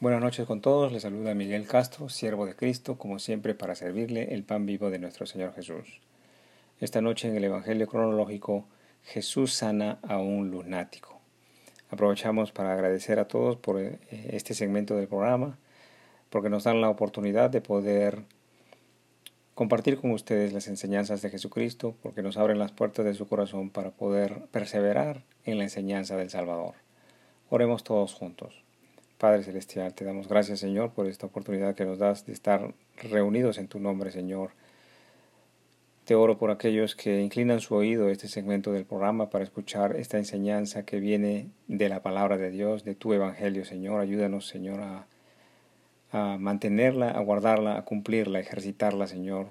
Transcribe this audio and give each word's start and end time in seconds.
Buenas 0.00 0.20
noches 0.20 0.46
con 0.46 0.60
todos, 0.60 0.92
les 0.92 1.02
saluda 1.02 1.34
Miguel 1.34 1.66
Castro, 1.66 2.08
siervo 2.08 2.46
de 2.46 2.54
Cristo, 2.54 2.96
como 2.96 3.18
siempre 3.18 3.56
para 3.56 3.74
servirle 3.74 4.32
el 4.32 4.44
pan 4.44 4.64
vivo 4.64 4.90
de 4.90 5.00
nuestro 5.00 5.26
Señor 5.26 5.52
Jesús. 5.54 6.00
Esta 6.78 7.00
noche 7.00 7.26
en 7.26 7.34
el 7.34 7.42
Evangelio 7.42 7.88
cronológico, 7.88 8.64
Jesús 9.02 9.54
sana 9.54 9.98
a 10.02 10.18
un 10.18 10.52
lunático. 10.52 11.20
Aprovechamos 11.90 12.52
para 12.52 12.74
agradecer 12.74 13.18
a 13.18 13.26
todos 13.26 13.56
por 13.56 13.80
eh, 13.80 13.98
este 14.30 14.54
segmento 14.54 14.94
del 14.94 15.08
programa, 15.08 15.58
porque 16.30 16.48
nos 16.48 16.62
dan 16.62 16.80
la 16.80 16.90
oportunidad 16.90 17.50
de 17.50 17.60
poder 17.60 18.22
compartir 19.56 20.00
con 20.00 20.12
ustedes 20.12 20.52
las 20.52 20.68
enseñanzas 20.68 21.22
de 21.22 21.30
Jesucristo, 21.30 21.96
porque 22.04 22.22
nos 22.22 22.36
abren 22.36 22.60
las 22.60 22.70
puertas 22.70 23.04
de 23.04 23.14
su 23.14 23.26
corazón 23.26 23.70
para 23.70 23.90
poder 23.90 24.42
perseverar 24.52 25.24
en 25.42 25.58
la 25.58 25.64
enseñanza 25.64 26.16
del 26.16 26.30
Salvador. 26.30 26.74
Oremos 27.50 27.82
todos 27.82 28.14
juntos. 28.14 28.67
Padre 29.18 29.42
Celestial, 29.42 29.94
te 29.94 30.04
damos 30.04 30.28
gracias, 30.28 30.60
Señor, 30.60 30.92
por 30.92 31.08
esta 31.08 31.26
oportunidad 31.26 31.74
que 31.74 31.84
nos 31.84 31.98
das 31.98 32.24
de 32.24 32.32
estar 32.32 32.72
reunidos 33.02 33.58
en 33.58 33.66
tu 33.66 33.80
nombre, 33.80 34.12
Señor. 34.12 34.50
Te 36.04 36.14
oro 36.14 36.38
por 36.38 36.52
aquellos 36.52 36.94
que 36.94 37.20
inclinan 37.20 37.60
su 37.60 37.74
oído 37.74 38.06
a 38.06 38.12
este 38.12 38.28
segmento 38.28 38.70
del 38.70 38.84
programa 38.84 39.28
para 39.28 39.42
escuchar 39.42 39.96
esta 39.96 40.18
enseñanza 40.18 40.84
que 40.84 41.00
viene 41.00 41.48
de 41.66 41.88
la 41.88 42.00
palabra 42.00 42.36
de 42.36 42.52
Dios, 42.52 42.84
de 42.84 42.94
tu 42.94 43.12
Evangelio, 43.12 43.64
Señor. 43.64 44.00
Ayúdanos, 44.00 44.46
Señor, 44.46 44.80
a, 46.12 46.38
mantenerla, 46.38 47.10
a 47.10 47.20
guardarla, 47.20 47.76
a 47.76 47.84
cumplirla, 47.84 48.38
a 48.38 48.42
ejercitarla, 48.42 49.08
Señor, 49.08 49.48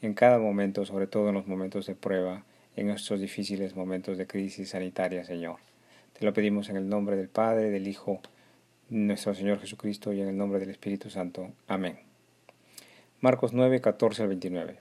en 0.00 0.14
cada 0.14 0.38
momento, 0.38 0.86
sobre 0.86 1.06
todo 1.06 1.28
en 1.28 1.34
los 1.34 1.46
momentos 1.46 1.84
de 1.84 1.94
prueba, 1.94 2.42
en 2.74 2.88
estos 2.88 3.20
difíciles 3.20 3.76
momentos 3.76 4.16
de 4.16 4.26
crisis 4.26 4.70
sanitaria, 4.70 5.24
Señor. 5.24 5.56
Te 6.18 6.24
lo 6.24 6.32
pedimos 6.32 6.70
en 6.70 6.76
el 6.76 6.88
nombre 6.88 7.16
del 7.16 7.28
Padre, 7.28 7.68
del 7.68 7.86
Hijo, 7.86 8.22
nuestro 8.90 9.34
Señor 9.34 9.60
Jesucristo 9.60 10.12
y 10.12 10.20
en 10.20 10.28
el 10.28 10.36
nombre 10.36 10.58
del 10.58 10.70
Espíritu 10.70 11.10
Santo. 11.10 11.52
Amén. 11.68 12.00
Marcos 13.20 13.52
9, 13.52 13.80
14 13.80 14.22
al 14.22 14.28
29. 14.28 14.78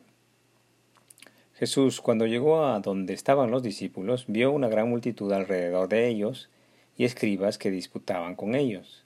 Jesús, 1.54 2.02
cuando 2.02 2.26
llegó 2.26 2.66
a 2.66 2.80
donde 2.80 3.14
estaban 3.14 3.52
los 3.52 3.62
discípulos, 3.62 4.26
vio 4.28 4.52
una 4.52 4.68
gran 4.68 4.90
multitud 4.90 5.32
alrededor 5.32 5.90
de 5.90 6.08
ellos 6.08 6.50
y 6.98 7.06
escribas 7.06 7.60
que 7.60 7.70
disputaban 7.70 8.36
con 8.36 8.56
ellos. 8.56 9.06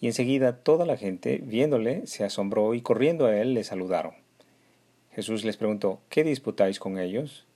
Y 0.00 0.08
enseguida 0.08 0.56
toda 0.56 0.86
la 0.86 0.96
gente, 0.96 1.40
viéndole, 1.44 2.08
se 2.08 2.24
asombró 2.24 2.74
y 2.74 2.82
corriendo 2.82 3.26
a 3.26 3.36
él 3.36 3.54
le 3.54 3.62
saludaron. 3.62 4.14
Jesús 5.12 5.44
les 5.44 5.56
preguntó, 5.56 6.00
¿qué 6.08 6.24
disputáis 6.24 6.80
con 6.80 6.98
ellos? 6.98 7.46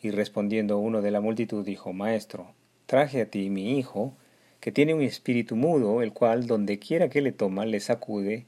Y 0.00 0.12
respondiendo 0.12 0.78
uno 0.78 1.02
de 1.02 1.10
la 1.10 1.20
multitud 1.20 1.64
dijo, 1.64 1.92
Maestro, 1.92 2.52
traje 2.86 3.22
a 3.22 3.30
ti 3.30 3.50
mi 3.50 3.78
hijo, 3.78 4.14
que 4.60 4.72
tiene 4.72 4.94
un 4.94 5.02
espíritu 5.02 5.56
mudo, 5.56 6.02
el 6.02 6.12
cual 6.12 6.46
donde 6.46 6.78
quiera 6.78 7.08
que 7.08 7.22
le 7.22 7.32
toma 7.32 7.64
le 7.64 7.80
sacude 7.80 8.46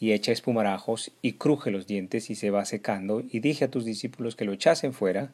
y 0.00 0.12
echa 0.12 0.32
espumarajos 0.32 1.12
y 1.22 1.34
cruje 1.34 1.70
los 1.70 1.86
dientes 1.86 2.30
y 2.30 2.34
se 2.34 2.50
va 2.50 2.64
secando, 2.64 3.20
y 3.20 3.38
dije 3.38 3.66
a 3.66 3.70
tus 3.70 3.84
discípulos 3.84 4.34
que 4.34 4.44
lo 4.44 4.52
echasen 4.52 4.92
fuera, 4.92 5.32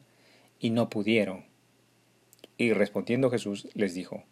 y 0.59 0.69
no 0.69 0.89
pudieron. 0.89 1.45
Y 2.57 2.73
respondiendo 2.73 3.31
Jesús 3.31 3.67
les 3.73 3.93
dijo, 3.95 4.23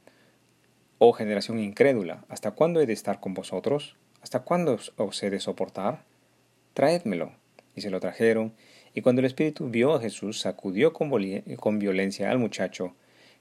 Oh 0.99 1.13
generación 1.13 1.59
incrédula, 1.59 2.25
¿hasta 2.27 2.51
cuándo 2.51 2.81
he 2.81 2.85
de 2.85 2.93
estar 2.93 3.19
con 3.19 3.33
vosotros? 3.33 3.95
¿Hasta 4.21 4.41
cuándo 4.41 4.77
os 4.97 5.23
he 5.23 5.29
de 5.29 5.39
soportar? 5.39 6.03
Traédmelo. 6.73 7.31
Y 7.75 7.81
se 7.81 7.89
lo 7.89 7.99
trajeron, 7.99 8.53
y 8.93 9.01
cuando 9.01 9.19
el 9.19 9.25
espíritu 9.25 9.69
vio 9.69 9.93
a 9.93 10.01
Jesús, 10.01 10.39
sacudió 10.39 10.91
con, 10.91 11.11
con 11.57 11.77
violencia 11.79 12.31
al 12.31 12.39
muchacho, 12.39 12.95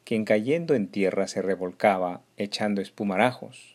quien 0.06 0.24
cayendo 0.24 0.76
en 0.76 0.86
tierra 0.86 1.26
se 1.26 1.42
revolcaba, 1.42 2.22
echando 2.36 2.80
espumarajos. 2.80 3.74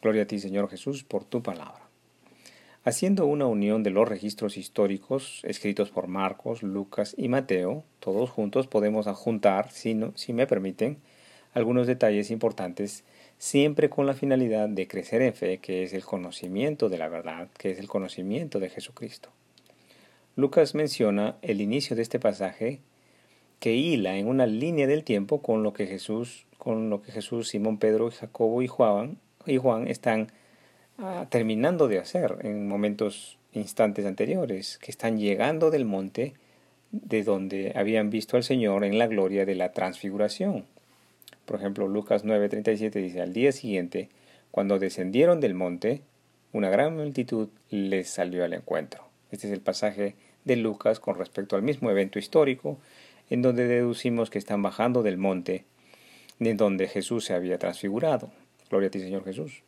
Gloria 0.00 0.22
a 0.22 0.26
ti, 0.26 0.38
Señor 0.38 0.70
Jesús, 0.70 1.02
por 1.02 1.24
tu 1.24 1.42
palabra. 1.42 1.80
Haciendo 2.84 3.26
una 3.26 3.46
unión 3.46 3.82
de 3.82 3.90
los 3.90 4.08
registros 4.08 4.56
históricos 4.56 5.40
escritos 5.42 5.90
por 5.90 6.06
Marcos, 6.06 6.62
Lucas 6.62 7.16
y 7.18 7.26
Mateo, 7.26 7.82
todos 7.98 8.30
juntos 8.30 8.68
podemos 8.68 9.08
adjuntar, 9.08 9.72
si, 9.72 9.98
si 10.14 10.32
me 10.32 10.46
permiten, 10.46 10.98
algunos 11.52 11.88
detalles 11.88 12.30
importantes, 12.30 13.02
siempre 13.38 13.90
con 13.90 14.06
la 14.06 14.14
finalidad 14.14 14.68
de 14.68 14.86
crecer 14.86 15.20
en 15.20 15.34
fe, 15.34 15.58
que 15.58 15.82
es 15.82 15.94
el 15.94 16.04
conocimiento 16.04 16.88
de 16.88 16.98
la 16.98 17.08
verdad, 17.08 17.48
que 17.58 17.72
es 17.72 17.80
el 17.80 17.88
conocimiento 17.88 18.60
de 18.60 18.70
Jesucristo. 18.70 19.30
Lucas 20.36 20.76
menciona 20.76 21.38
el 21.42 21.60
inicio 21.60 21.96
de 21.96 22.02
este 22.02 22.20
pasaje 22.20 22.82
que 23.58 23.74
hila 23.74 24.16
en 24.16 24.28
una 24.28 24.46
línea 24.46 24.86
del 24.86 25.04
tiempo 25.04 25.42
con 25.42 25.62
lo 25.62 25.72
que 25.72 25.86
Jesús, 25.86 26.46
con 26.58 26.90
lo 26.90 27.02
que 27.02 27.12
Jesús, 27.12 27.48
Simón, 27.48 27.78
Pedro, 27.78 28.10
Jacobo 28.10 28.62
y 28.62 28.66
Juan, 28.66 29.18
y 29.46 29.56
Juan 29.56 29.88
están 29.88 30.28
ah, 30.98 31.26
terminando 31.30 31.88
de 31.88 31.98
hacer 31.98 32.36
en 32.42 32.68
momentos, 32.68 33.38
instantes 33.52 34.04
anteriores, 34.04 34.78
que 34.78 34.90
están 34.90 35.18
llegando 35.18 35.70
del 35.70 35.84
monte 35.84 36.34
de 36.90 37.24
donde 37.24 37.72
habían 37.74 38.10
visto 38.10 38.36
al 38.36 38.44
Señor 38.44 38.84
en 38.84 38.98
la 38.98 39.06
gloria 39.06 39.46
de 39.46 39.54
la 39.54 39.72
transfiguración. 39.72 40.64
Por 41.44 41.56
ejemplo, 41.56 41.88
Lucas 41.88 42.24
9:37 42.24 42.90
dice, 43.00 43.22
al 43.22 43.32
día 43.32 43.52
siguiente, 43.52 44.08
cuando 44.50 44.78
descendieron 44.78 45.40
del 45.40 45.54
monte, 45.54 46.02
una 46.52 46.70
gran 46.70 46.96
multitud 46.96 47.48
les 47.70 48.08
salió 48.08 48.44
al 48.44 48.54
encuentro. 48.54 49.04
Este 49.30 49.46
es 49.46 49.52
el 49.52 49.60
pasaje 49.60 50.14
de 50.44 50.56
Lucas 50.56 51.00
con 51.00 51.16
respecto 51.16 51.56
al 51.56 51.62
mismo 51.62 51.90
evento 51.90 52.18
histórico 52.18 52.78
en 53.30 53.42
donde 53.42 53.66
deducimos 53.66 54.30
que 54.30 54.38
están 54.38 54.62
bajando 54.62 55.02
del 55.02 55.18
monte 55.18 55.64
de 56.38 56.54
donde 56.54 56.88
Jesús 56.88 57.24
se 57.24 57.34
había 57.34 57.58
transfigurado. 57.58 58.30
Gloria 58.68 58.88
a 58.88 58.90
ti, 58.90 59.00
Señor 59.00 59.24
Jesús. 59.24 59.62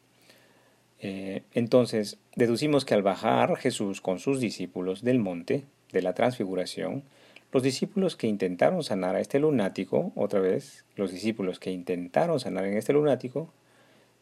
Eh, 1.00 1.42
entonces, 1.54 2.19
deducimos 2.34 2.84
que 2.84 2.94
al 2.94 3.02
bajar 3.02 3.56
Jesús 3.56 4.00
con 4.00 4.19
sus 4.19 4.41
discípulos 4.41 5.02
del 5.02 5.19
monte 5.19 5.64
de 5.92 6.02
la 6.02 6.14
transfiguración, 6.14 7.04
los 7.52 7.62
discípulos 7.62 8.16
que 8.16 8.26
intentaron 8.26 8.82
sanar 8.82 9.16
a 9.16 9.20
este 9.20 9.38
lunático, 9.38 10.12
otra 10.14 10.40
vez, 10.40 10.84
los 10.96 11.12
discípulos 11.12 11.58
que 11.58 11.70
intentaron 11.70 12.40
sanar 12.40 12.66
en 12.66 12.76
este 12.76 12.92
lunático, 12.92 13.52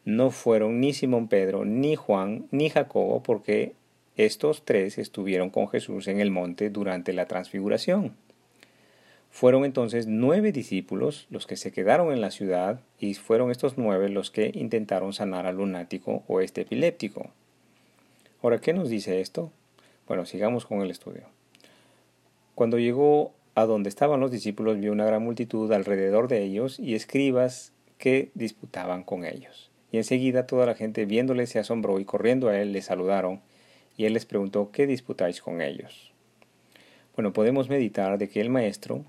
no 0.04 0.30
fueron 0.30 0.80
ni 0.80 0.92
Simón 0.92 1.26
Pedro, 1.26 1.64
ni 1.64 1.97
Juan, 1.97 2.47
ni 2.53 2.70
Jacobo, 2.70 3.22
porque 3.24 3.74
estos 4.16 4.64
tres 4.64 4.98
estuvieron 4.98 5.50
con 5.50 5.68
Jesús 5.68 6.06
en 6.06 6.20
el 6.20 6.30
monte 6.30 6.70
durante 6.70 7.12
la 7.12 7.26
transfiguración. 7.26 8.14
Fueron 9.38 9.66
entonces 9.66 10.06
nueve 10.06 10.50
discípulos 10.50 11.26
los 11.28 11.47
que 11.47 11.58
se 11.58 11.70
quedaron 11.70 12.10
en 12.10 12.22
la 12.22 12.30
ciudad 12.30 12.80
y 12.98 13.12
fueron 13.12 13.50
estos 13.50 13.76
nueve 13.76 14.08
los 14.08 14.30
que 14.30 14.50
intentaron 14.54 15.12
sanar 15.12 15.44
al 15.44 15.56
lunático 15.56 16.24
o 16.26 16.41
este 16.41 16.62
epiléptico. 16.62 17.28
Ahora, 18.42 18.62
¿qué 18.62 18.72
nos 18.72 18.88
dice 18.88 19.20
esto? 19.20 19.52
Bueno, 20.08 20.24
sigamos 20.24 20.64
con 20.64 20.80
el 20.80 20.91
estudio. 20.91 21.24
Cuando 22.54 22.78
llegó 22.78 23.34
a 23.54 23.66
donde 23.66 23.91
estaban 23.91 24.20
los 24.20 24.30
discípulos, 24.30 24.80
vio 24.80 24.91
una 24.91 25.04
gran 25.04 25.22
multitud 25.22 25.70
alrededor 25.70 26.28
de 26.28 26.42
ellos 26.42 26.80
y 26.80 26.94
escribas 26.94 27.74
que 27.98 28.30
disputaban 28.32 29.03
con 29.03 29.26
ellos. 29.26 29.70
Y 29.92 29.98
enseguida 29.98 30.47
toda 30.47 30.64
la 30.64 30.76
gente 30.76 31.04
viéndole 31.04 31.47
se 31.47 31.58
asombró 31.58 32.00
y 32.00 32.06
corriendo 32.06 32.48
a 32.48 32.58
él 32.58 32.72
le 32.72 32.80
saludaron, 32.80 33.42
y 33.98 34.06
él 34.06 34.14
les 34.14 34.24
preguntó, 34.24 34.70
¿qué 34.72 34.86
disputáis 34.86 35.42
con 35.42 35.60
ellos? 35.60 36.14
Bueno, 37.14 37.34
podemos 37.34 37.68
meditar 37.68 38.16
de 38.16 38.30
que 38.30 38.41
el 38.41 38.48
maestro 38.48 39.04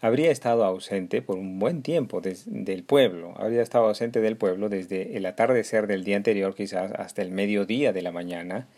habría 0.00 0.30
estado 0.30 0.64
ausente 0.64 1.22
por 1.22 1.38
un 1.38 1.58
buen 1.58 1.82
tiempo 1.82 2.20
del 2.20 2.82
pueblo, 2.84 3.34
habría 3.36 3.62
estado 3.62 3.86
ausente 3.86 4.20
del 4.20 4.36
pueblo 4.36 4.68
desde 4.68 5.16
el 5.16 5.26
atardecer 5.26 5.86
del 5.86 6.04
día 6.04 6.16
anterior 6.16 6.54
quizás 6.54 6.92
hasta 6.92 7.22
el 7.22 7.30
mediodía 7.30 7.92
de 7.92 8.02
la 8.02 8.12
mañana, 8.12 8.68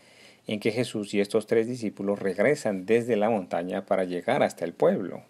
en 0.46 0.60
que 0.60 0.72
Jesús 0.72 1.12
y 1.14 1.20
estos 1.20 1.46
tres 1.46 1.66
discípulos 1.66 2.18
regresan 2.18 2.86
desde 2.86 3.16
la 3.16 3.30
montaña 3.30 3.84
para 3.84 4.04
llegar 4.04 4.42
hasta 4.42 4.64
el 4.64 4.72
pueblo. 4.72 5.22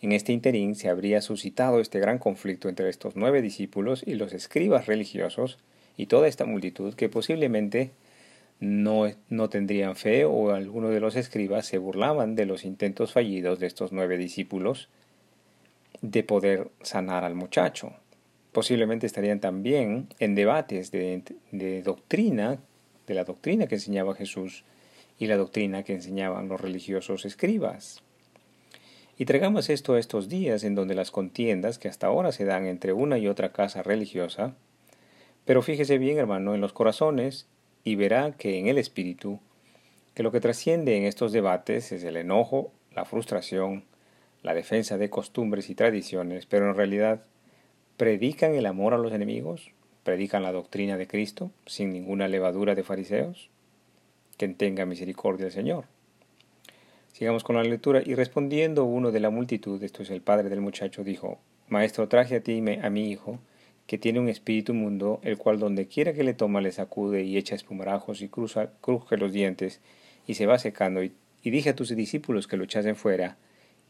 En 0.00 0.12
este 0.12 0.32
interín 0.32 0.74
se 0.74 0.88
habría 0.88 1.20
suscitado 1.20 1.80
este 1.80 1.98
gran 1.98 2.18
conflicto 2.18 2.68
entre 2.68 2.88
estos 2.88 3.16
nueve 3.16 3.42
discípulos 3.42 4.02
y 4.06 4.14
los 4.14 4.32
escribas 4.32 4.86
religiosos 4.86 5.58
y 5.96 6.06
toda 6.06 6.28
esta 6.28 6.44
multitud 6.44 6.94
que 6.94 7.08
posiblemente 7.08 7.90
no, 8.64 9.10
no 9.28 9.48
tendrían 9.48 9.94
fe 9.94 10.24
o 10.24 10.50
algunos 10.52 10.90
de 10.90 11.00
los 11.00 11.16
escribas 11.16 11.66
se 11.66 11.78
burlaban 11.78 12.34
de 12.34 12.46
los 12.46 12.64
intentos 12.64 13.12
fallidos 13.12 13.60
de 13.60 13.66
estos 13.66 13.92
nueve 13.92 14.16
discípulos 14.16 14.88
de 16.00 16.22
poder 16.22 16.70
sanar 16.82 17.24
al 17.24 17.34
muchacho. 17.34 17.92
Posiblemente 18.52 19.06
estarían 19.06 19.40
también 19.40 20.08
en 20.18 20.34
debates 20.34 20.90
de, 20.90 21.22
de 21.50 21.82
doctrina, 21.82 22.58
de 23.06 23.14
la 23.14 23.24
doctrina 23.24 23.66
que 23.66 23.76
enseñaba 23.76 24.14
Jesús 24.14 24.64
y 25.18 25.26
la 25.26 25.36
doctrina 25.36 25.82
que 25.82 25.94
enseñaban 25.94 26.48
los 26.48 26.60
religiosos 26.60 27.24
escribas. 27.24 28.02
Y 29.16 29.26
traigamos 29.26 29.70
esto 29.70 29.94
a 29.94 29.98
estos 29.98 30.28
días 30.28 30.64
en 30.64 30.74
donde 30.74 30.94
las 30.94 31.10
contiendas 31.10 31.78
que 31.78 31.88
hasta 31.88 32.06
ahora 32.06 32.32
se 32.32 32.44
dan 32.44 32.66
entre 32.66 32.92
una 32.92 33.18
y 33.18 33.28
otra 33.28 33.52
casa 33.52 33.82
religiosa, 33.82 34.54
pero 35.44 35.62
fíjese 35.62 35.98
bien, 35.98 36.18
hermano, 36.18 36.54
en 36.54 36.60
los 36.60 36.72
corazones 36.72 37.46
y 37.84 37.96
verá 37.96 38.32
que 38.32 38.58
en 38.58 38.66
el 38.66 38.78
espíritu, 38.78 39.38
que 40.14 40.22
lo 40.22 40.32
que 40.32 40.40
trasciende 40.40 40.96
en 40.96 41.04
estos 41.04 41.32
debates 41.32 41.92
es 41.92 42.02
el 42.04 42.16
enojo, 42.16 42.72
la 42.94 43.04
frustración, 43.04 43.84
la 44.42 44.54
defensa 44.54 44.98
de 44.98 45.10
costumbres 45.10 45.70
y 45.70 45.74
tradiciones, 45.74 46.46
pero 46.46 46.68
en 46.68 46.76
realidad 46.76 47.22
predican 47.96 48.54
el 48.54 48.66
amor 48.66 48.94
a 48.94 48.98
los 48.98 49.12
enemigos, 49.12 49.70
predican 50.02 50.42
la 50.42 50.52
doctrina 50.52 50.96
de 50.96 51.06
Cristo 51.06 51.50
sin 51.66 51.92
ninguna 51.92 52.28
levadura 52.28 52.74
de 52.74 52.82
fariseos? 52.82 53.50
Que 54.36 54.48
tenga 54.48 54.84
misericordia 54.84 55.46
el 55.46 55.52
Señor. 55.52 55.84
Sigamos 57.12 57.44
con 57.44 57.54
la 57.56 57.62
lectura. 57.62 58.02
Y 58.04 58.14
respondiendo 58.16 58.84
uno 58.84 59.12
de 59.12 59.20
la 59.20 59.30
multitud, 59.30 59.80
esto 59.82 60.02
es 60.02 60.10
el 60.10 60.20
padre 60.20 60.48
del 60.48 60.60
muchacho, 60.60 61.04
dijo, 61.04 61.38
Maestro, 61.68 62.08
traje 62.08 62.36
a 62.36 62.40
ti 62.40 62.62
a 62.82 62.90
mi 62.90 63.10
hijo, 63.10 63.38
que 63.86 63.98
tiene 63.98 64.20
un 64.20 64.28
espíritu 64.28 64.74
mundo, 64.74 65.20
el 65.22 65.36
cual 65.36 65.58
donde 65.58 65.86
quiera 65.86 66.14
que 66.14 66.24
le 66.24 66.34
toma 66.34 66.60
le 66.60 66.72
sacude 66.72 67.22
y 67.22 67.36
echa 67.36 67.54
espumarajos 67.54 68.22
y 68.22 68.28
cruje 68.28 69.16
los 69.16 69.32
dientes 69.32 69.80
y 70.26 70.34
se 70.34 70.46
va 70.46 70.58
secando. 70.58 71.02
Y, 71.02 71.12
y 71.42 71.50
dije 71.50 71.70
a 71.70 71.76
tus 71.76 71.94
discípulos 71.94 72.46
que 72.46 72.56
lo 72.56 72.64
echasen 72.64 72.96
fuera 72.96 73.36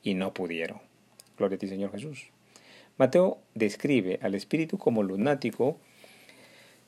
y 0.03 0.15
no 0.15 0.35
pudieron. 0.35 0.81
Gloria 1.37 1.57
a 1.57 1.59
ti, 1.59 1.69
Señor 1.69 1.93
Jesús. 1.93 2.31
Mateo 2.97 3.39
describe 3.55 4.19
al 4.23 4.35
espíritu 4.35 4.79
como 4.79 5.03
lunático 5.03 5.79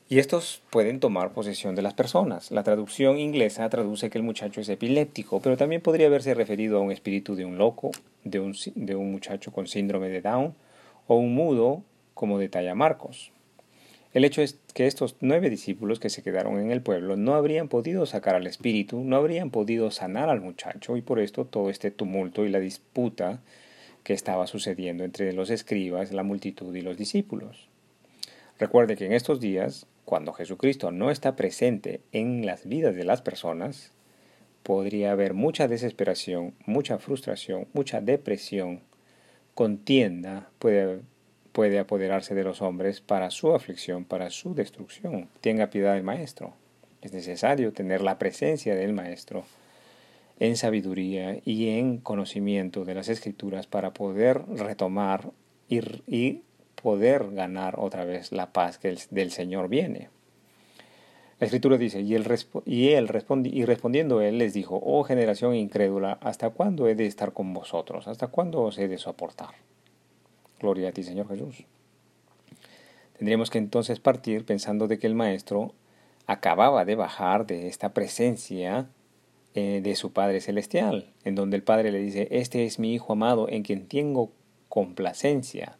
y 0.09 0.21
estos 0.21 0.63
pueden 0.71 1.01
tomar 1.01 1.33
posesión 1.33 1.75
de 1.75 1.83
las 1.83 1.95
personas. 1.95 2.53
La 2.53 2.63
traducción 2.63 3.19
inglesa 3.19 3.69
traduce 3.69 4.09
que 4.09 4.19
el 4.19 4.25
muchacho 4.25 4.61
es 4.61 4.69
epiléptico, 4.69 5.41
pero 5.41 5.57
también 5.57 5.83
podría 5.83 6.07
haberse 6.07 6.33
referido 6.35 6.79
a 6.79 6.81
un 6.81 6.93
espíritu 6.93 7.35
de 7.35 7.45
un 7.45 7.59
loco, 7.59 7.91
de 8.23 8.39
un, 8.39 8.55
de 8.77 8.95
un 8.95 9.11
muchacho 9.11 9.51
con 9.51 9.67
síndrome 9.67 10.09
de 10.09 10.21
Down 10.21 10.55
o 11.09 11.17
un 11.17 11.35
mudo, 11.35 11.83
como 12.17 12.39
detalla 12.39 12.75
Marcos. 12.75 13.31
El 14.15 14.25
hecho 14.25 14.41
es 14.41 14.59
que 14.73 14.87
estos 14.87 15.17
nueve 15.21 15.51
discípulos 15.51 16.01
que 16.01 16.09
se 16.09 16.23
quedaron 16.23 16.59
en 16.59 16.71
el 16.71 16.81
pueblo 16.81 17.19
no 17.19 17.35
habrían 17.35 17.69
podido 17.69 18.07
sacar 18.07 18.35
al 18.35 18.47
espíritu, 18.47 19.05
no 19.05 19.17
habrían 19.17 19.51
podido 19.51 19.91
sanar 19.91 20.31
al 20.31 20.41
muchacho 20.41 20.97
y 20.97 21.03
por 21.03 21.21
esto 21.21 21.45
todo 21.45 21.69
este 21.69 21.91
tumulto 21.91 22.47
y 22.47 22.49
la 22.49 22.59
disputa 22.59 23.43
que 24.03 24.15
estaba 24.15 24.47
sucediendo 24.47 25.05
entre 25.05 25.35
los 25.35 25.51
escribas, 25.51 26.13
la 26.13 26.23
multitud 26.23 26.75
y 26.75 26.81
los 26.81 26.97
discípulos. 26.97 27.69
Recuerde 28.59 28.97
que 28.97 29.05
en 29.05 29.13
estos 29.13 29.39
días, 29.39 29.87
cuando 30.07 30.33
Jesucristo 30.33 30.91
no 30.93 31.11
está 31.11 31.37
presente 31.37 32.01
en 32.13 32.47
las 32.47 32.67
vidas 32.67 32.97
de 32.97 33.05
las 33.05 33.21
personas, 33.21 33.93
podría 34.63 35.13
haber 35.13 35.35
mucha 35.35 35.69
desesperación, 35.69 36.55
mucha 36.65 36.99
frustración, 36.99 37.69
mucha 37.75 38.01
depresión, 38.01 38.81
contienda, 39.55 40.49
puede, 40.59 41.01
puede 41.57 41.79
apoderarse 41.79 42.35
de 42.35 42.45
los 42.45 42.61
hombres 42.61 43.01
para 43.01 43.31
su 43.31 43.55
aflicción, 43.55 44.05
para 44.05 44.29
su 44.29 44.55
destrucción. 44.55 45.31
Tenga 45.41 45.71
piedad 45.71 45.95
del 45.95 46.03
Maestro. 46.03 46.53
Es 47.01 47.15
necesario 47.15 47.73
tener 47.73 48.03
la 48.03 48.19
presencia 48.19 48.75
del 48.75 48.93
Maestro 48.93 49.43
en 50.39 50.59
sabiduría 50.59 51.39
y 51.47 51.71
en 51.71 51.97
conocimiento 51.97 52.85
de 52.85 52.95
las 52.95 53.09
escrituras 53.09 53.67
para 53.67 53.95
poder 53.95 54.43
retomar 54.49 55.31
y, 55.67 56.43
poder 56.75 57.31
ganar 57.31 57.77
otra 57.79 58.05
vez 58.05 58.33
la 58.33 58.53
paz 58.53 58.77
que 58.77 58.95
del 59.11 59.31
Señor 59.31 59.71
viene. 59.71 60.11
La 61.41 61.47
escritura 61.47 61.79
dice, 61.79 62.03
y 62.03 62.17
él, 62.17 62.27
y, 62.67 62.89
él 62.89 63.09
y 63.45 63.65
respondiendo 63.65 64.21
él 64.21 64.37
les 64.37 64.53
dijo, 64.53 64.79
oh 64.85 65.05
generación 65.05 65.55
incrédula, 65.55 66.19
¿hasta 66.21 66.51
cuándo 66.51 66.87
he 66.87 66.95
de 66.95 67.07
estar 67.07 67.33
con 67.33 67.55
vosotros? 67.55 68.09
¿Hasta 68.09 68.27
cuándo 68.27 68.61
os 68.61 68.77
he 68.77 68.89
de 68.89 68.99
soportar? 68.99 69.66
Gloria 70.61 70.89
a 70.89 70.93
ti, 70.93 71.03
Señor 71.03 71.29
Jesús. 71.29 71.65
Tendríamos 73.19 73.51
que 73.51 73.59
entonces 73.59 74.01
partir 74.01 74.45
pensando 74.45 74.89
de 74.89 74.99
que 74.99 75.07
el 75.07 75.15
Maestro 75.15 75.73
acababa 76.27 76.85
de 76.85 76.95
bajar 76.95 77.47
de 77.47 77.69
esta 77.69 77.95
presencia 77.95 78.89
eh, 79.55 79.81
de 79.83 79.97
su 79.97 80.13
Padre 80.13 80.41
Celestial, 80.41 81.13
en 81.25 81.35
donde 81.35 81.57
el 81.57 81.63
Padre 81.63 81.93
le 81.93 81.99
dice, 81.99 82.29
este 82.31 82.67
es 82.67 82.79
mi 82.79 82.93
Hijo 82.93 83.15
amado 83.15 83.49
en 83.49 83.63
quien 83.63 83.87
tengo 83.87 84.31
complacencia, 84.69 85.79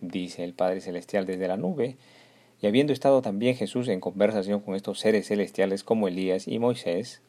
dice 0.00 0.42
el 0.42 0.54
Padre 0.54 0.80
Celestial 0.80 1.26
desde 1.26 1.46
la 1.46 1.56
nube, 1.56 1.96
y 2.60 2.66
habiendo 2.66 2.92
estado 2.92 3.22
también 3.22 3.54
Jesús 3.54 3.86
en 3.86 4.00
conversación 4.00 4.60
con 4.60 4.74
estos 4.74 4.98
seres 4.98 5.28
celestiales 5.28 5.84
como 5.84 6.08
Elías 6.08 6.48
y 6.48 6.58
Moisés, 6.58 7.22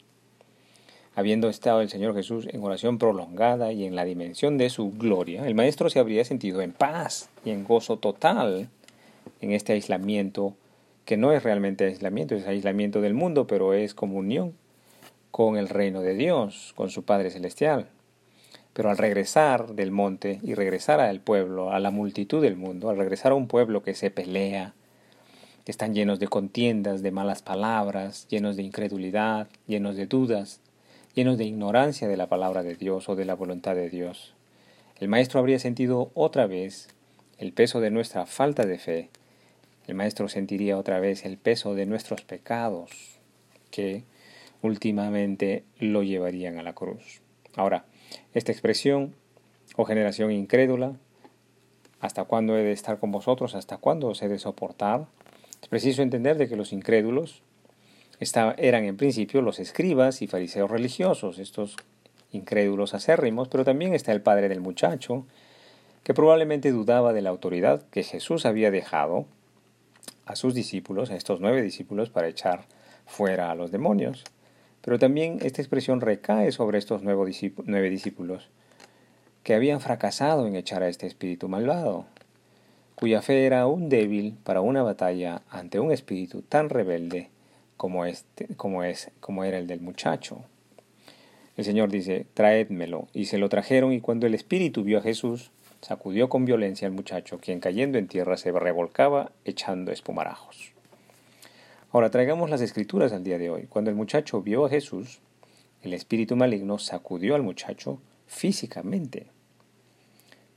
habiendo 1.19 1.49
estado 1.49 1.81
el 1.81 1.89
Señor 1.89 2.15
Jesús 2.15 2.47
en 2.49 2.63
oración 2.63 2.97
prolongada 2.97 3.73
y 3.73 3.83
en 3.83 3.93
la 3.93 4.05
dimensión 4.05 4.57
de 4.57 4.69
su 4.69 4.91
gloria, 4.91 5.45
el 5.45 5.53
Maestro 5.53 5.89
se 5.89 5.99
habría 5.99 6.23
sentido 6.23 6.61
en 6.61 6.71
paz 6.71 7.29
y 7.43 7.49
en 7.49 7.65
gozo 7.65 7.97
total 7.97 8.69
en 9.41 9.51
este 9.51 9.73
aislamiento, 9.73 10.55
que 11.03 11.17
no 11.17 11.33
es 11.33 11.43
realmente 11.43 11.85
aislamiento, 11.85 12.35
es 12.35 12.47
aislamiento 12.47 13.01
del 13.01 13.13
mundo, 13.13 13.47
pero 13.47 13.73
es 13.73 13.93
comunión 13.93 14.53
con 15.29 15.57
el 15.57 15.67
reino 15.67 16.01
de 16.01 16.15
Dios, 16.15 16.73
con 16.77 16.89
su 16.89 17.03
Padre 17.03 17.31
Celestial. 17.31 17.89
Pero 18.71 18.89
al 18.89 18.97
regresar 18.97 19.73
del 19.73 19.91
monte 19.91 20.39
y 20.41 20.53
regresar 20.53 21.01
al 21.01 21.19
pueblo, 21.19 21.73
a 21.73 21.79
la 21.79 21.91
multitud 21.91 22.41
del 22.41 22.55
mundo, 22.55 22.89
al 22.89 22.97
regresar 22.97 23.33
a 23.33 23.35
un 23.35 23.47
pueblo 23.47 23.83
que 23.83 23.93
se 23.93 24.09
pelea, 24.09 24.73
que 25.65 25.71
están 25.71 25.93
llenos 25.93 26.19
de 26.19 26.29
contiendas, 26.29 27.01
de 27.01 27.11
malas 27.11 27.41
palabras, 27.41 28.25
llenos 28.29 28.55
de 28.55 28.63
incredulidad, 28.63 29.49
llenos 29.67 29.97
de 29.97 30.05
dudas, 30.05 30.61
llenos 31.15 31.37
de 31.37 31.45
ignorancia 31.45 32.07
de 32.07 32.17
la 32.17 32.27
palabra 32.27 32.63
de 32.63 32.75
Dios 32.75 33.09
o 33.09 33.15
de 33.15 33.25
la 33.25 33.35
voluntad 33.35 33.75
de 33.75 33.89
Dios, 33.89 34.33
el 34.99 35.07
Maestro 35.07 35.39
habría 35.39 35.59
sentido 35.59 36.11
otra 36.13 36.45
vez 36.45 36.89
el 37.37 37.53
peso 37.53 37.79
de 37.79 37.89
nuestra 37.89 38.25
falta 38.25 38.65
de 38.65 38.77
fe. 38.77 39.09
El 39.87 39.95
Maestro 39.95 40.27
sentiría 40.27 40.77
otra 40.77 40.99
vez 40.99 41.25
el 41.25 41.37
peso 41.37 41.73
de 41.73 41.85
nuestros 41.85 42.21
pecados, 42.21 42.91
que 43.71 44.03
últimamente 44.61 45.63
lo 45.79 46.03
llevarían 46.03 46.59
a 46.59 46.63
la 46.63 46.73
cruz. 46.73 47.21
Ahora, 47.55 47.85
esta 48.33 48.51
expresión 48.51 49.15
o 49.77 49.85
generación 49.85 50.31
incrédula, 50.31 50.97
¿hasta 52.01 52.25
cuándo 52.25 52.57
he 52.57 52.63
de 52.63 52.73
estar 52.73 52.99
con 52.99 53.11
vosotros? 53.11 53.55
¿Hasta 53.55 53.77
cuándo 53.77 54.07
os 54.07 54.21
he 54.21 54.27
de 54.27 54.37
soportar? 54.37 55.07
Es 55.61 55.69
preciso 55.69 56.01
entender 56.01 56.37
de 56.37 56.49
que 56.49 56.57
los 56.57 56.73
incrédulos 56.73 57.41
eran 58.19 58.83
en 58.83 58.97
principio 58.97 59.41
los 59.41 59.59
escribas 59.59 60.21
y 60.21 60.27
fariseos 60.27 60.69
religiosos, 60.69 61.39
estos 61.39 61.77
incrédulos 62.31 62.93
acérrimos, 62.93 63.47
pero 63.47 63.63
también 63.63 63.93
está 63.93 64.11
el 64.11 64.21
padre 64.21 64.49
del 64.49 64.59
muchacho, 64.59 65.25
que 66.03 66.13
probablemente 66.13 66.71
dudaba 66.71 67.13
de 67.13 67.21
la 67.21 67.29
autoridad 67.29 67.83
que 67.91 68.03
Jesús 68.03 68.45
había 68.45 68.71
dejado 68.71 69.25
a 70.25 70.35
sus 70.35 70.53
discípulos, 70.53 71.11
a 71.11 71.15
estos 71.15 71.39
nueve 71.39 71.61
discípulos, 71.61 72.09
para 72.09 72.27
echar 72.27 72.65
fuera 73.05 73.51
a 73.51 73.55
los 73.55 73.71
demonios. 73.71 74.23
Pero 74.81 74.99
también 74.99 75.39
esta 75.41 75.61
expresión 75.61 76.01
recae 76.01 76.51
sobre 76.51 76.77
estos 76.77 77.01
nueve 77.03 77.89
discípulos 77.89 78.49
que 79.43 79.53
habían 79.53 79.79
fracasado 79.79 80.45
en 80.45 80.55
echar 80.55 80.83
a 80.83 80.89
este 80.89 81.07
espíritu 81.07 81.47
malvado, 81.47 82.05
cuya 82.95 83.21
fe 83.21 83.45
era 83.45 83.61
aún 83.61 83.87
débil 83.87 84.37
para 84.43 84.61
una 84.61 84.83
batalla 84.83 85.41
ante 85.49 85.79
un 85.79 85.91
espíritu 85.91 86.41
tan 86.41 86.69
rebelde 86.69 87.29
como, 87.79 88.03
este, 88.03 88.53
como, 88.57 88.83
es, 88.83 89.09
como 89.21 89.45
era 89.45 89.57
el 89.57 89.65
del 89.65 89.79
muchacho. 89.79 90.43
El 91.55 91.63
Señor 91.63 91.89
dice, 91.89 92.25
traédmelo, 92.33 93.07
y 93.13 93.27
se 93.27 93.37
lo 93.37 93.47
trajeron, 93.47 93.93
y 93.93 94.01
cuando 94.01 94.27
el 94.27 94.33
espíritu 94.33 94.83
vio 94.83 94.97
a 94.97 95.01
Jesús, 95.01 95.51
sacudió 95.79 96.27
con 96.27 96.43
violencia 96.43 96.89
al 96.89 96.93
muchacho, 96.93 97.39
quien 97.39 97.61
cayendo 97.61 97.97
en 97.97 98.09
tierra 98.09 98.35
se 98.35 98.51
revolcaba 98.51 99.31
echando 99.45 99.93
espumarajos. 99.93 100.73
Ahora 101.91 102.09
traigamos 102.09 102.49
las 102.49 102.59
escrituras 102.59 103.13
al 103.13 103.23
día 103.23 103.37
de 103.37 103.49
hoy. 103.49 103.67
Cuando 103.69 103.89
el 103.89 103.95
muchacho 103.95 104.41
vio 104.41 104.65
a 104.65 104.69
Jesús, 104.69 105.21
el 105.81 105.93
espíritu 105.93 106.35
maligno 106.35 106.79
sacudió 106.79 107.33
al 107.33 107.43
muchacho 107.43 108.01
físicamente. 108.27 109.27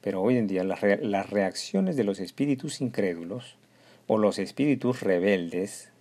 Pero 0.00 0.22
hoy 0.22 0.38
en 0.38 0.48
día 0.48 0.64
las, 0.64 1.30
reacciones 1.30 1.94
de 1.94 2.02
los 2.02 2.18
espíritus 2.18 2.80
incrédulos 2.80 3.58
o 4.08 4.18
los 4.18 4.40
espíritus 4.40 5.02
rebeldes, 5.02 5.91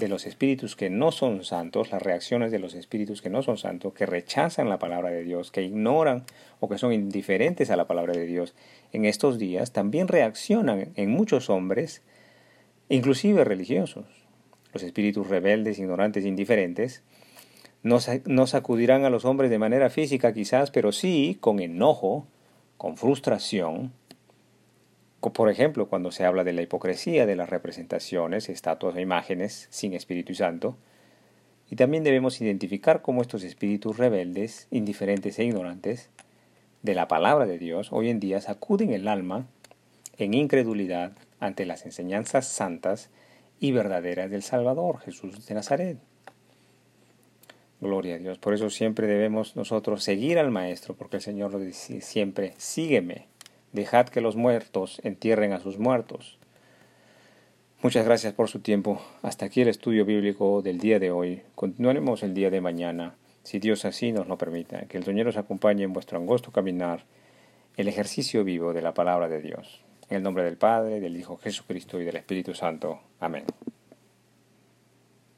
de 0.00 0.08
los 0.08 0.26
espíritus 0.26 0.74
que 0.74 0.90
no 0.90 1.12
son 1.12 1.44
santos, 1.44 1.92
las 1.92 2.02
reacciones 2.02 2.50
de 2.50 2.58
los 2.58 2.74
espíritus 2.74 3.22
que 3.22 3.30
no 3.30 3.42
son 3.42 3.56
santos, 3.56 3.94
que 3.94 4.06
rechazan 4.06 4.68
la 4.68 4.80
palabra 4.80 5.10
de 5.10 5.22
Dios, 5.22 5.52
que 5.52 5.62
ignoran 5.62 6.24
o 6.58 6.68
que 6.68 6.78
son 6.78 6.92
indiferentes 6.92 7.70
a 7.70 7.76
la 7.76 7.86
palabra 7.86 8.14
de 8.14 8.26
Dios, 8.26 8.54
en 8.92 9.04
estos 9.04 9.38
días 9.38 9.72
también 9.72 10.08
reaccionan 10.08 10.88
en 10.96 11.10
muchos 11.10 11.48
hombres, 11.48 12.02
inclusive 12.88 13.44
religiosos. 13.44 14.06
Los 14.72 14.82
espíritus 14.82 15.28
rebeldes, 15.28 15.78
ignorantes, 15.78 16.24
indiferentes, 16.24 17.04
no, 17.82 18.46
sacudirán 18.46 19.04
a 19.04 19.10
los 19.10 19.24
hombres 19.24 19.50
de 19.50 19.58
manera 19.58 19.88
física 19.88 20.34
quizás, 20.34 20.70
pero 20.70 20.92
sí 20.92 21.38
con 21.40 21.60
enojo, 21.60 22.26
con 22.76 22.96
frustración. 22.96 23.92
Por 25.20 25.50
ejemplo, 25.50 25.88
cuando 25.88 26.12
se 26.12 26.24
habla 26.24 26.44
de 26.44 26.54
la 26.54 26.62
hipocresía 26.62 27.26
de 27.26 27.36
las 27.36 27.50
representaciones, 27.50 28.48
estatuas 28.48 28.96
e 28.96 29.02
imágenes 29.02 29.68
sin 29.70 29.92
Espíritu 29.92 30.34
Santo, 30.34 30.76
y 31.70 31.76
también 31.76 32.02
debemos 32.02 32.40
identificar 32.40 33.02
cómo 33.02 33.22
estos 33.22 33.44
espíritus 33.44 33.98
rebeldes, 33.98 34.66
indiferentes 34.70 35.38
e 35.38 35.44
ignorantes 35.44 36.10
de 36.82 36.94
la 36.94 37.06
palabra 37.06 37.46
de 37.46 37.58
Dios 37.58 37.92
hoy 37.92 38.08
en 38.08 38.18
día 38.18 38.40
sacuden 38.40 38.92
el 38.92 39.06
alma 39.06 39.46
en 40.16 40.34
incredulidad 40.34 41.12
ante 41.38 41.66
las 41.66 41.84
enseñanzas 41.84 42.46
santas 42.46 43.10
y 43.60 43.72
verdadera 43.72 44.28
del 44.28 44.42
Salvador, 44.42 45.00
Jesús 45.00 45.46
de 45.46 45.54
Nazaret. 45.54 45.98
Gloria 47.80 48.16
a 48.16 48.18
Dios. 48.18 48.38
Por 48.38 48.52
eso 48.52 48.68
siempre 48.68 49.06
debemos 49.06 49.56
nosotros 49.56 50.02
seguir 50.02 50.38
al 50.38 50.50
Maestro, 50.50 50.94
porque 50.94 51.16
el 51.16 51.22
Señor 51.22 51.52
lo 51.52 51.58
dice 51.58 52.00
siempre, 52.00 52.54
sígueme, 52.58 53.28
dejad 53.72 54.08
que 54.08 54.20
los 54.20 54.36
muertos 54.36 55.00
entierren 55.04 55.52
a 55.52 55.60
sus 55.60 55.78
muertos. 55.78 56.38
Muchas 57.82 58.04
gracias 58.04 58.34
por 58.34 58.48
su 58.48 58.60
tiempo. 58.60 59.00
Hasta 59.22 59.46
aquí 59.46 59.62
el 59.62 59.68
estudio 59.68 60.04
bíblico 60.04 60.60
del 60.60 60.78
día 60.78 60.98
de 60.98 61.10
hoy. 61.10 61.42
Continuaremos 61.54 62.22
el 62.22 62.34
día 62.34 62.50
de 62.50 62.60
mañana, 62.60 63.14
si 63.42 63.58
Dios 63.58 63.84
así 63.86 64.12
nos 64.12 64.28
lo 64.28 64.36
permita. 64.36 64.82
Que 64.82 64.98
el 64.98 65.04
Señor 65.04 65.28
os 65.28 65.38
acompañe 65.38 65.84
en 65.84 65.94
vuestro 65.94 66.18
angosto 66.18 66.52
caminar, 66.52 67.04
el 67.76 67.88
ejercicio 67.88 68.44
vivo 68.44 68.74
de 68.74 68.82
la 68.82 68.92
palabra 68.92 69.28
de 69.28 69.40
Dios. 69.40 69.82
En 70.10 70.18
el 70.18 70.22
nombre 70.22 70.44
del 70.44 70.58
Padre, 70.58 71.00
del 71.00 71.16
Hijo 71.16 71.38
Jesucristo 71.38 72.00
y 72.00 72.04
del 72.04 72.16
Espíritu 72.16 72.52
Santo. 72.54 73.00
Amén. 73.18 73.44